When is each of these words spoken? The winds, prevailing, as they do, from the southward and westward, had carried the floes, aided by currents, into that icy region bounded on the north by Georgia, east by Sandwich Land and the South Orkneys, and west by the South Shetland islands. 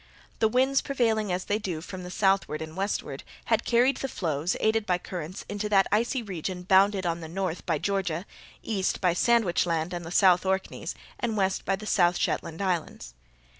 The 0.39 0.47
winds, 0.47 0.81
prevailing, 0.81 1.31
as 1.31 1.45
they 1.45 1.59
do, 1.59 1.79
from 1.79 2.01
the 2.01 2.09
southward 2.09 2.59
and 2.59 2.75
westward, 2.75 3.21
had 3.45 3.63
carried 3.65 3.97
the 3.97 4.07
floes, 4.09 4.55
aided 4.59 4.87
by 4.87 4.97
currents, 4.97 5.45
into 5.47 5.69
that 5.69 5.85
icy 5.91 6.23
region 6.23 6.63
bounded 6.63 7.05
on 7.05 7.19
the 7.19 7.27
north 7.27 7.67
by 7.67 7.77
Georgia, 7.77 8.25
east 8.63 8.99
by 8.99 9.13
Sandwich 9.13 9.67
Land 9.67 9.93
and 9.93 10.03
the 10.03 10.09
South 10.09 10.43
Orkneys, 10.43 10.95
and 11.19 11.37
west 11.37 11.65
by 11.65 11.75
the 11.75 11.85
South 11.85 12.17
Shetland 12.17 12.63
islands. 12.63 13.13